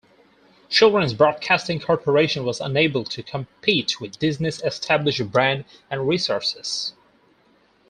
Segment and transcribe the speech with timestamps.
[0.67, 6.95] Children's Broadcasting Corporation was unable to compete with Disney's established brand and resources.